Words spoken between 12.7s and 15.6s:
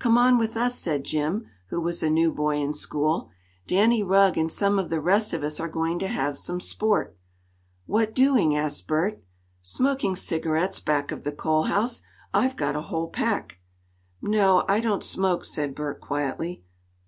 a whole pack." "No; I don't smoke,"